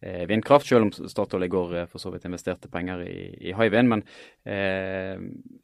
eh, 0.02 0.24
vindkraft, 0.30 0.66
selv 0.66 0.88
om 0.88 1.10
Statoil 1.12 1.46
i 1.46 1.52
går 1.54 1.76
for 1.92 2.02
så 2.02 2.10
vidt 2.14 2.26
investerte 2.26 2.72
penger 2.74 3.06
i, 3.06 3.20
i 3.52 3.54
Hywind. 3.58 3.94
Men 3.94 4.02
eh, 4.50 5.14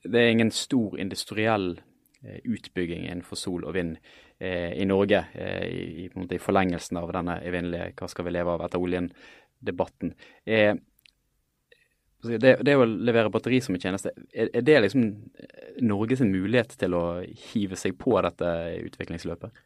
det 0.05 0.21
er 0.21 0.29
ingen 0.35 0.53
stor 0.53 0.99
industriell 1.01 1.73
utbygging 2.23 3.09
innenfor 3.09 3.35
sol 3.35 3.65
og 3.67 3.73
vind 3.75 3.97
eh, 4.39 4.71
i 4.79 4.85
Norge, 4.87 5.25
eh, 5.33 5.65
i, 5.67 6.07
i, 6.07 6.39
forlengelsen 6.39 6.99
av 7.01 7.11
denne 7.15 7.39
evinnelige 7.43 7.93
'hva 7.95 8.09
skal 8.09 8.25
vi 8.25 8.35
leve 8.35 8.53
av 8.53 8.63
etter 8.65 8.79
oljen'-debatten. 8.79 10.13
Eh, 10.45 10.75
det, 12.23 12.55
det, 12.63 12.75
å 12.79 12.85
levere 12.87 13.31
batteri 13.33 13.59
som 13.63 13.75
en 13.75 13.83
tjeneste, 13.83 14.13
er, 14.31 14.49
er 14.55 14.63
det 14.65 14.79
liksom 14.85 15.03
eh, 15.39 15.75
Norges 15.83 16.23
mulighet 16.23 16.75
til 16.79 16.95
å 16.95 17.03
hive 17.51 17.79
seg 17.79 17.97
på 17.99 18.15
dette 18.23 18.49
utviklingsløpet? 18.85 19.61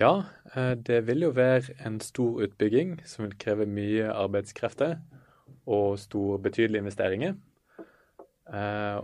Ja, 0.00 0.12
eh, 0.52 0.74
det 0.76 1.04
vil 1.08 1.24
jo 1.28 1.32
være 1.36 1.76
en 1.86 2.00
stor 2.04 2.42
utbygging 2.44 2.98
som 3.08 3.24
vil 3.26 3.36
kreve 3.40 3.66
mye 3.70 4.10
arbeidskrefter 4.12 4.98
og 5.70 5.96
stor, 6.02 6.38
betydelige 6.44 6.84
investeringer. 6.84 7.38
Eh, 8.52 8.98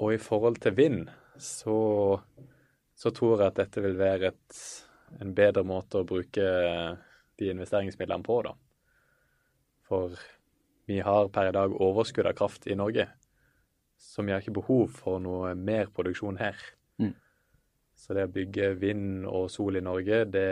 og 0.00 0.14
i 0.14 0.22
forhold 0.22 0.58
til 0.64 0.74
vind, 0.78 1.04
så, 1.38 1.78
så 2.96 3.14
tror 3.14 3.36
jeg 3.36 3.52
at 3.52 3.60
dette 3.60 3.84
vil 3.84 3.98
være 4.00 4.32
et, 4.32 4.64
en 5.22 5.34
bedre 5.36 5.62
måte 5.66 6.00
å 6.00 6.08
bruke 6.08 6.50
de 7.40 7.54
investeringsmidlene 7.54 8.26
på, 8.26 8.42
da. 8.46 8.56
For 9.90 10.18
vi 10.90 10.98
har 11.06 11.30
per 11.30 11.50
i 11.50 11.54
dag 11.54 11.74
overskudd 11.86 12.26
av 12.26 12.36
kraft 12.38 12.66
i 12.66 12.76
Norge, 12.78 13.06
så 14.00 14.24
vi 14.26 14.34
har 14.34 14.42
ikke 14.42 14.58
behov 14.58 14.96
for 14.96 15.22
noe 15.22 15.54
mer 15.54 15.92
produksjon 15.94 16.40
her. 16.40 16.58
Mm. 16.98 17.14
Så 17.94 18.16
det 18.16 18.26
å 18.26 18.32
bygge 18.34 18.72
vind 18.80 19.28
og 19.28 19.50
sol 19.52 19.78
i 19.78 19.84
Norge, 19.84 20.24
det, 20.34 20.50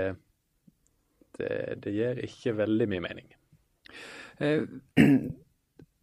det, 1.38 1.50
det 1.82 1.94
gir 1.96 2.22
ikke 2.28 2.54
veldig 2.60 2.88
mye 2.92 3.04
mening. 3.08 3.36
Eh, 4.38 4.62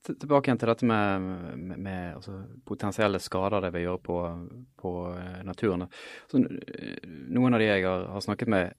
tilbake 0.05 0.49
igjen 0.49 0.59
til 0.61 0.69
dette 0.69 0.87
med, 0.89 1.29
med, 1.57 1.79
med 1.79 2.17
altså, 2.17 2.39
potensielle 2.67 3.21
skader 3.23 3.63
det 3.65 3.71
vil 3.73 3.87
gjøre 3.87 4.03
på, 4.05 4.17
på 4.81 4.95
uh, 5.15 5.37
naturen. 5.47 5.87
Så, 6.31 6.41
noen 6.41 7.55
av 7.55 7.63
de 7.63 7.69
jeg 7.69 7.85
har, 7.87 8.09
har 8.13 8.25
snakket 8.25 8.51
med, 8.51 8.75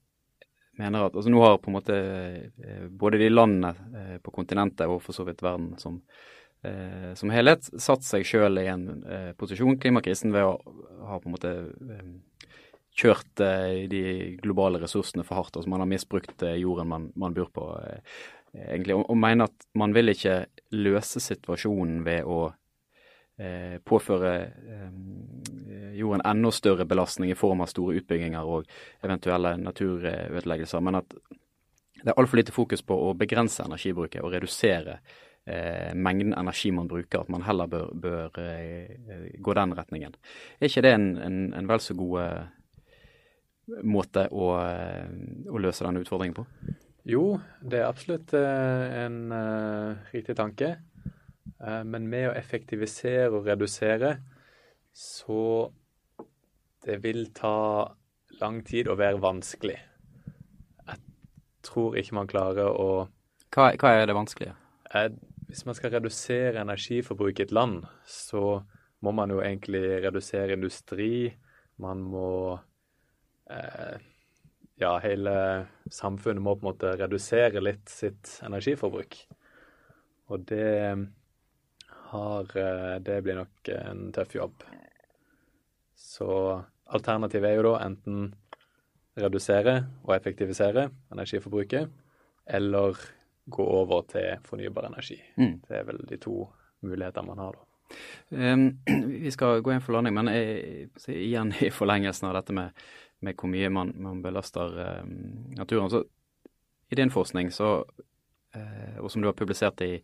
mener 0.80 1.06
at 1.06 1.16
altså 1.16 1.33
Nå 1.33 1.42
har 1.42 1.59
på 1.62 1.71
en 1.71 1.76
måte 1.78 1.97
eh, 1.97 2.87
både 2.90 3.21
de 3.21 3.30
landene 3.33 3.73
eh, 3.73 4.16
på 4.23 4.33
kontinentet 4.35 4.88
og 4.90 5.00
for 5.04 5.16
så 5.16 5.26
vidt 5.26 5.42
verden 5.45 5.75
som, 5.80 5.99
eh, 6.66 7.12
som 7.18 7.33
helhet 7.33 7.68
satt 7.83 8.06
seg 8.06 8.26
sjøl 8.28 8.62
i 8.62 8.68
en 8.73 8.87
posisjon, 9.38 9.78
klimakrisen, 9.83 10.35
ved 10.35 10.49
å 10.49 10.56
ha 11.09 11.21
på 11.21 11.30
en 11.30 11.37
måte 11.37 11.54
kjørt 12.97 13.42
de 13.92 14.02
globale 14.40 14.80
ressursene 14.80 15.25
for 15.26 15.37
hardt. 15.37 15.59
altså 15.59 15.68
Man 15.68 15.83
har 15.85 15.90
misbrukt 15.90 16.45
jorden 16.56 16.88
man, 16.88 17.11
man 17.21 17.35
bor 17.37 17.50
på, 17.52 17.66
egentlig, 18.56 18.97
og, 18.97 19.04
og 19.12 19.18
mener 19.21 19.50
at 19.50 19.66
man 19.76 19.92
vil 19.92 20.14
ikke 20.14 20.47
løse 20.73 21.21
situasjonen 21.21 22.00
ved 22.06 22.25
å 22.25 22.47
eh, 23.38 23.78
påføre 23.85 24.35
eh, 24.43 25.97
jorden 25.97 26.25
enda 26.25 26.52
større 26.52 26.85
belastning 26.85 27.31
i 27.31 27.38
form 27.38 27.64
av 27.64 27.71
store 27.73 28.00
utbygginger 28.00 28.45
og 28.45 28.69
eventuelle 29.05 29.57
naturødeleggelser, 29.61 30.85
men 30.85 31.00
at 31.00 31.16
det 32.02 32.12
er 32.12 32.21
altfor 32.21 32.38
lite 32.38 32.55
fokus 32.55 32.85
på 32.87 32.97
å 33.09 33.14
begrense 33.19 33.64
energibruket 33.64 34.23
og 34.23 34.35
redusere 34.37 35.00
eh, 35.47 35.95
mengden 35.95 36.35
energi 36.37 36.71
man 36.73 36.88
bruker, 36.88 37.23
at 37.23 37.33
man 37.33 37.47
heller 37.47 37.71
bør, 37.71 37.93
bør 37.95 38.40
eh, 38.43 39.31
gå 39.38 39.55
den 39.57 39.75
retningen. 39.78 40.16
Er 40.61 40.71
ikke 40.71 40.85
det 40.87 40.93
en, 40.95 41.09
en, 41.16 41.40
en 41.57 41.71
vel 41.71 41.83
så 41.83 41.97
god 41.99 42.21
eh, 42.23 43.81
måte 43.83 44.28
å, 44.31 44.50
eh, 44.61 45.07
å, 45.50 45.62
løse 45.62 45.87
denne 45.87 46.05
utfordringen 46.05 46.37
på? 46.37 46.47
Jo, 47.07 47.25
det 47.62 47.81
er 47.81 47.88
absolutt 47.88 48.33
en 48.35 49.19
riktig 50.11 50.35
tanke. 50.35 50.73
Eh, 51.61 51.83
men 51.85 52.09
med 52.11 52.31
å 52.31 52.37
effektivisere 52.37 53.31
og 53.33 53.49
redusere, 53.49 54.17
så 54.93 55.69
det 56.87 57.01
vil 57.05 57.31
ta 57.37 57.89
lang 58.41 58.63
tid 58.67 58.91
og 58.93 59.01
være 59.01 59.23
vanskelig. 59.23 59.77
Jeg 60.87 61.01
tror 61.67 61.97
ikke 61.99 62.19
man 62.21 62.31
klarer 62.31 62.71
å 62.71 62.91
Hva, 63.57 63.71
hva 63.81 63.93
er 63.97 64.09
det 64.09 64.17
vanskelige? 64.17 64.55
Eh, 64.93 65.09
hvis 65.49 65.65
man 65.67 65.77
skal 65.79 65.95
redusere 65.95 66.61
energiforbruket 66.61 67.41
i 67.41 67.47
et 67.49 67.55
land, 67.55 67.87
så 68.05 68.61
må 69.05 69.13
man 69.15 69.31
jo 69.31 69.41
egentlig 69.41 70.03
redusere 70.05 70.57
industri. 70.57 71.31
Man 71.81 72.05
må 72.05 72.29
eh, 73.51 73.97
Ja, 74.77 74.99
hele 75.01 75.33
samfunnet 75.89 76.43
må 76.45 76.53
på 76.53 76.67
en 76.67 76.69
måte 76.69 76.91
redusere 77.01 77.63
litt 77.63 77.89
sitt 77.89 78.35
energiforbruk. 78.45 79.17
Og 80.29 80.43
det 80.51 80.67
har 82.13 82.57
eh, 82.57 82.97
Det 83.03 83.21
blir 83.23 83.39
nok 83.41 83.71
en 83.75 84.09
tøff 84.15 84.35
jobb. 84.35 84.65
Så 85.97 86.31
alternativet 86.87 87.51
er 87.51 87.59
jo 87.59 87.69
da 87.71 87.77
enten 87.87 88.35
redusere 89.17 89.79
og 90.05 90.13
effektivisere 90.17 90.91
energiforbruket, 91.13 91.89
eller 92.47 92.99
gå 93.47 93.65
over 93.65 94.05
til 94.11 94.43
fornybar 94.45 94.91
energi. 94.91 95.17
Mm. 95.37 95.61
Det 95.67 95.79
er 95.79 95.87
vel 95.89 96.03
de 96.09 96.19
to 96.21 96.45
mulighetene 96.85 97.27
man 97.27 97.41
har 97.41 97.57
da. 97.57 97.65
Um, 98.31 98.67
vi 99.23 99.31
skal 99.31 99.63
gå 99.63 99.73
inn 99.73 99.83
for 99.83 99.97
landing, 99.97 100.17
men 100.17 100.31
jeg, 100.35 100.91
igjen 101.13 101.55
i 101.63 101.71
forlengelsen 101.75 102.29
av 102.29 102.37
dette 102.41 102.57
med, 102.57 102.87
med 103.25 103.39
hvor 103.39 103.51
mye 103.51 103.71
man, 103.73 103.95
man 104.03 104.23
belaster 104.25 104.75
um, 105.03 105.15
naturen. 105.57 105.91
Så 105.91 106.03
i 106.91 106.99
din 106.99 107.11
forskning, 107.15 107.53
så, 107.55 107.79
uh, 108.57 108.97
og 109.01 109.11
som 109.11 109.23
du 109.23 109.31
har 109.31 109.39
publisert 109.39 109.81
i, 109.87 109.95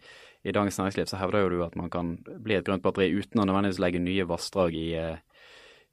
i 0.42 0.52
Dagens 0.54 0.78
Næringsliv 0.78 1.06
så 1.10 1.20
hevder 1.20 1.44
jo 1.44 1.50
du 1.52 1.60
at 1.64 1.76
man 1.78 1.90
kan 1.90 2.16
bli 2.22 2.56
et 2.56 2.66
grønt 2.66 2.82
batteri 2.82 3.12
uten 3.14 3.42
å 3.42 3.46
nødvendigvis 3.46 3.80
legge 3.82 4.02
nye 4.02 4.26
vassdrag 4.26 4.74
i, 4.74 4.88
eh, 4.98 5.46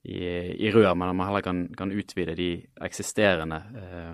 i, 0.09 0.19
i 0.65 0.71
rør, 0.73 0.95
men 0.97 1.11
at 1.11 1.17
man 1.19 1.29
heller 1.29 1.45
kan, 1.45 1.61
kan 1.77 1.93
utvide 1.93 2.35
de 2.39 2.49
eksisterende 2.87 3.61
eh, 3.77 4.13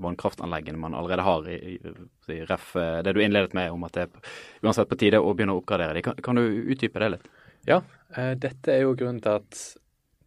vannkraftanleggene 0.00 0.80
man 0.80 0.96
allerede 0.96 1.26
har. 1.26 1.48
I, 1.52 1.76
i, 1.76 2.40
ref 2.48 2.72
det 3.04 3.12
du 3.12 3.20
innledet 3.22 3.56
med 3.56 3.72
om 3.74 3.84
at 3.84 3.96
det 3.96 4.06
er 4.06 4.34
uansett 4.64 4.88
på 4.88 5.00
tide 5.00 5.20
å 5.20 5.34
begynne 5.36 5.56
å 5.56 5.60
oppgradere 5.60 5.98
de. 5.98 6.04
Kan, 6.08 6.20
kan 6.24 6.40
du 6.40 6.44
utdype 6.44 7.02
det 7.02 7.16
litt? 7.16 7.32
Ja, 7.68 7.82
eh, 8.16 8.34
dette 8.36 8.72
er 8.72 8.84
jo 8.84 8.96
grunnen 8.96 9.22
til 9.24 9.40
at 9.40 9.60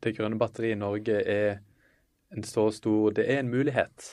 det 0.06 0.14
grønne 0.18 0.40
batteriet 0.40 0.78
i 0.78 0.80
Norge 0.80 1.18
er 1.22 1.60
en 2.34 2.44
så 2.44 2.68
stor 2.76 3.14
Det 3.16 3.26
er 3.26 3.42
en 3.42 3.52
mulighet. 3.52 4.08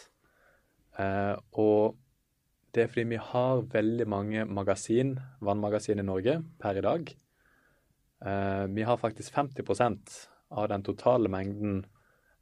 Eh, 0.98 1.34
og 1.58 1.96
det 2.74 2.82
er 2.82 2.90
fordi 2.90 3.04
vi 3.12 3.20
har 3.22 3.62
veldig 3.70 4.06
mange 4.10 4.44
magasin, 4.50 5.14
vannmagasin 5.44 6.02
i 6.02 6.06
Norge 6.06 6.40
per 6.58 6.80
i 6.80 6.82
dag. 6.82 7.12
Eh, 8.24 8.64
vi 8.74 8.82
har 8.82 8.98
faktisk 8.98 9.34
50% 9.34 10.16
av 10.50 10.68
den 10.68 10.82
totale 10.82 11.30
mengden 11.30 11.84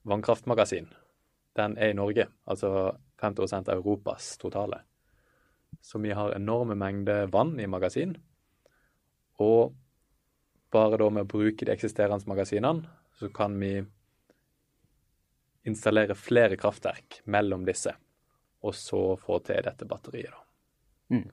vannkraftmagasin, 0.08 0.88
den 1.56 1.76
er 1.76 1.92
i 1.92 1.98
Norge. 1.98 2.26
Altså 2.48 2.96
50% 3.20 3.68
av 3.68 3.76
Europas 3.76 4.36
totale. 4.38 4.82
Så 5.80 5.98
vi 5.98 6.12
har 6.16 6.34
enorme 6.36 6.74
mengder 6.74 7.28
vann 7.32 7.58
i 7.60 7.66
magasin. 7.66 8.16
Og 9.38 9.74
bare 10.72 10.96
da 11.00 11.10
med 11.10 11.26
å 11.26 11.32
bruke 11.32 11.66
de 11.66 11.74
eksisterende 11.74 12.28
magasinene, 12.28 12.88
så 13.20 13.28
kan 13.34 13.58
vi 13.60 13.82
installere 15.68 16.16
flere 16.18 16.56
kraftverk 16.58 17.20
mellom 17.30 17.66
disse, 17.68 17.92
og 18.62 18.74
så 18.78 19.02
få 19.20 19.38
til 19.46 19.62
dette 19.66 19.88
batteriet. 19.88 20.32
da. 20.32 20.42
Mm. 21.12 21.24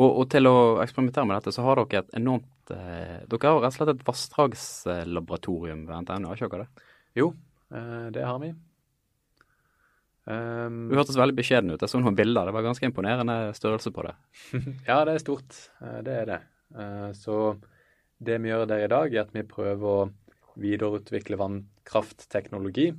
Og, 0.00 0.08
og, 0.08 0.24
til 0.32 0.48
å 0.50 0.56
eksperimentere 0.82 1.28
med 1.28 1.38
dette, 1.38 1.54
så 1.54 1.62
har 1.66 1.78
dere 1.78 2.02
et 2.02 2.16
enormt 2.18 2.72
eh, 2.74 3.18
Dere 3.30 3.52
har 3.52 3.60
rett 3.62 3.74
og 3.74 3.76
slett 3.76 3.92
et 3.92 4.06
vassdragslaboratorium 4.08 5.84
ved 5.86 6.06
NTNU, 6.06 6.26
har 6.30 6.40
ikke 6.40 6.50
dere 6.56 6.66
det? 6.66 6.88
Jo, 7.20 7.28
eh, 7.70 8.08
det 8.14 8.24
har 8.26 8.40
vi. 8.42 8.50
Um, 10.28 10.90
du 10.90 10.98
hørtes 10.98 11.16
veldig 11.16 11.38
beskjeden 11.38 11.72
ut. 11.72 11.80
Jeg 11.80 11.88
så 11.88 12.00
noen 12.02 12.16
bilder. 12.16 12.50
Det 12.50 12.52
var 12.52 12.66
ganske 12.66 12.84
imponerende 12.84 13.36
størrelse 13.56 13.92
på 13.94 14.04
det. 14.04 14.14
ja, 14.90 15.00
det 15.08 15.14
er 15.14 15.22
stort. 15.22 15.60
Eh, 15.80 16.00
det 16.04 16.16
er 16.22 16.26
det. 16.28 16.40
Eh, 16.76 17.10
så 17.16 17.36
det 18.18 18.36
vi 18.42 18.50
gjør 18.50 18.66
der 18.68 18.84
i 18.84 18.90
dag, 18.92 19.14
er 19.14 19.24
at 19.24 19.32
vi 19.32 19.46
prøver 19.48 19.88
å 19.88 20.08
videreutvikle 20.58 21.38
vannkraftteknologi, 21.40 22.90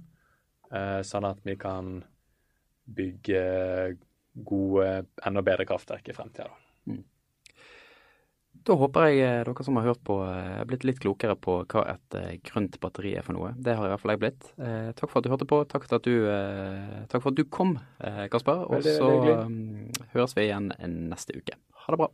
eh, 0.71 1.01
sånn 1.05 1.27
at 1.27 1.43
vi 1.45 1.57
kan 1.59 1.99
bygge 2.95 3.43
gode, 4.45 4.89
enda 5.25 5.43
bedre 5.45 5.65
kraftverk 5.69 6.09
i 6.09 6.15
fremtida. 6.15 6.51
Mm. 6.89 7.03
Da 8.67 8.75
håper 8.75 9.07
jeg 9.07 9.19
eh, 9.23 9.41
dere 9.47 9.63
som 9.65 9.77
har 9.79 9.87
hørt 9.87 10.01
på, 10.05 10.17
eh, 10.27 10.59
er 10.59 10.67
blitt 10.67 10.83
litt 10.87 10.99
klokere 11.01 11.35
på 11.39 11.61
hva 11.71 11.83
et 11.93 12.17
eh, 12.19 12.39
grønt 12.45 12.75
batteri 12.83 13.13
er 13.17 13.25
for 13.25 13.37
noe. 13.37 13.53
Det 13.55 13.75
har 13.77 13.87
i 13.87 13.91
hvert 13.93 14.03
fall 14.03 14.13
jeg 14.15 14.23
blitt. 14.25 14.49
Eh, 14.59 14.89
takk 14.97 15.11
for 15.11 15.21
at 15.21 15.27
du 15.27 15.31
hørte 15.33 15.47
på. 15.49 15.61
Takk 15.69 15.87
for 15.87 15.99
at 15.99 16.07
du, 16.07 16.15
eh, 16.27 17.05
for 17.13 17.31
at 17.31 17.39
du 17.39 17.45
kom, 17.47 17.77
Kasper. 18.33 18.65
Og 18.67 18.83
så 18.85 19.09
um, 19.45 19.87
høres 20.13 20.35
vi 20.37 20.49
igjen 20.49 20.73
neste 21.09 21.39
uke. 21.39 21.55
Ha 21.85 21.95
det 21.95 22.01
bra. 22.03 22.11